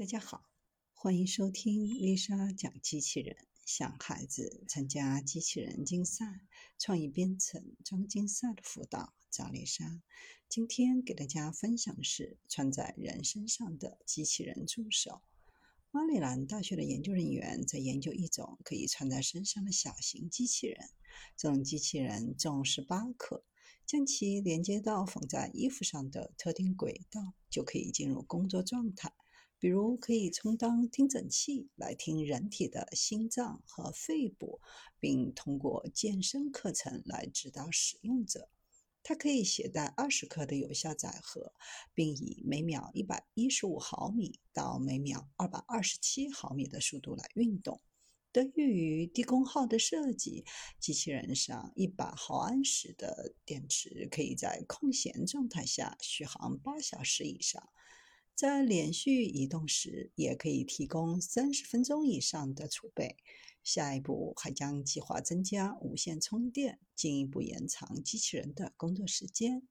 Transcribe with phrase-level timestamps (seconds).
[0.00, 0.48] 大家好，
[0.94, 3.36] 欢迎收听丽莎讲机器人。
[3.66, 6.24] 想孩子参加机器人竞赛、
[6.78, 10.00] 创意编程、装竞赛的辅导，找丽莎。
[10.48, 15.20] 今天给大家分享的是穿在人身上的机器人助手。
[15.90, 20.88] 马里兰大学的研究人员在研究一种可以穿在身上的小型机器人。
[21.36, 23.44] 这种机器人重十八克，
[23.84, 29.12] 将其连接到缝在衣服上的特定轨道，就可以进入工作状态。
[29.60, 34.58] 比如可以充当听诊器来听人体的心脏和肺部，
[34.98, 38.48] 并通过健身课程来指导使用者。
[39.02, 41.52] 它可以携带二十克的有效载荷，
[41.92, 47.82] 并以每秒一百一十五毫米到每秒二百二十七毫米的速度来运动。
[48.32, 50.44] 得益于低功耗的设计，
[50.78, 57.68] 机器人上一百毫安时的电池可以在空闲状态下续航八小时以上。
[58.40, 63.18] 在连续移动时，也可以提供三十分钟以上的储备。
[63.62, 69.68] 下一步还将计划增加无线充电，进一步延长机器人的工作时间。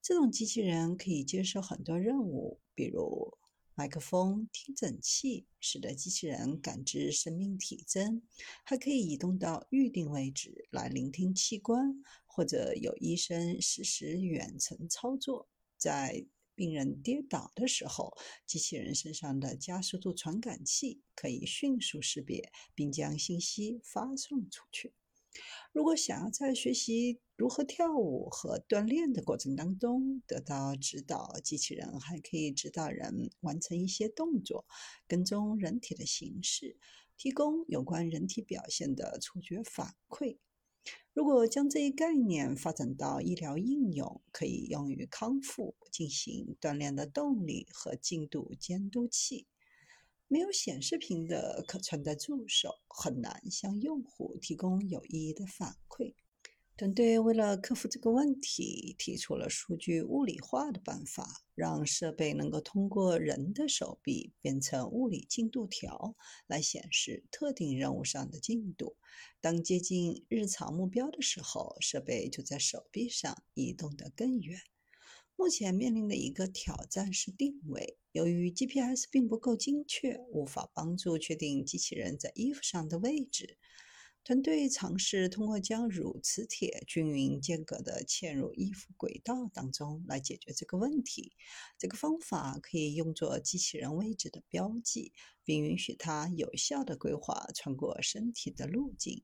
[0.00, 3.36] 这种机器人可以接受很多任务，比如
[3.74, 8.22] 麦克风、听诊器，使得机器人感知生命体征；
[8.62, 15.48] 还可以移动到预定位置来聆听器官，或者有医生实时远程操作。
[15.76, 16.24] 在
[16.56, 24.94] 病人跌倒的时候，机器人身上的加速度传感器可以迅速识别，并将信息发送出去。
[25.70, 34.64] 如果想要在学习如何跳舞和锻炼的过程当中得到指导，机器人还可以指导人完成一些动作，
[35.06, 36.78] 跟踪人体的形式，
[37.18, 40.38] 提供有关人体表现的触觉反馈。
[41.12, 49.46] 如果将这一概念发展到医疗应用，可以用于康复、进行锻炼的动力和进度监督器。
[50.28, 56.14] 没有显示屏的可穿戴助手，很难向用户提供有意义的反馈。
[56.78, 66.14] 团队为了克服这个问题，提出了数据物理化的办法，让设备能够通过人的手臂变成物理进度条，
[66.46, 68.98] 来显示特定任务上的进度。
[69.40, 74.60] 当接近日常目标的时候，设备就在手臂上移动得更远。
[75.34, 83.56] 目前面临的一个挑战是定位，由于 GPS 并不够精确，无法帮助确定机器人在衣服上的位置。
[84.26, 91.36] 团队尝试通过将乳磁铁均匀间隔的嵌入衣服轨道当中来解决这个问题。
[91.78, 95.12] 这个方法可以用作机器人位置的标记，
[95.44, 99.22] 并允许它有效的规划穿过身体的路径。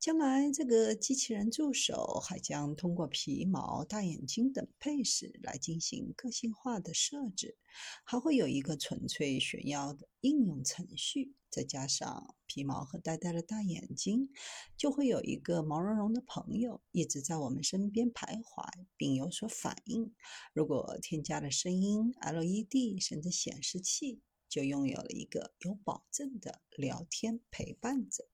[0.00, 7.58] 将来，这个机器人助手还将通过皮毛、大眼睛等配饰来进行个性化的设置，
[8.02, 11.34] 还会有一个纯粹炫耀的应用程序。
[11.50, 14.30] 再加上皮毛和呆呆的大眼睛，
[14.74, 20.14] 就会有一个毛茸茸的朋友一直在我们身边徘徊，并有所反应。
[20.54, 28.26] 如果添加了声音、LED 甚至显示器，就拥有了一个有保证的聊天陪伴者。